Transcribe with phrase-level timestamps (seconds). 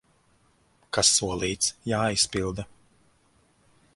[0.97, 2.65] Kas solīts, jāizpilda!